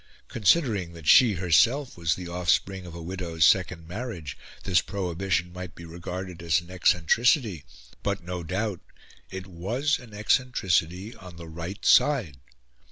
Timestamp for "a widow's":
2.95-3.45